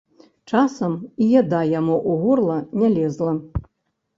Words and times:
Часам 0.53 0.95
і 1.25 1.27
яда 1.41 1.59
яму 1.79 1.95
ў 2.09 2.11
горла 2.23 2.57
не 2.81 2.89
лезла. 2.97 3.37